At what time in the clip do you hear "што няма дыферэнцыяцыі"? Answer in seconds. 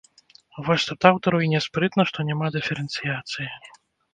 2.13-3.49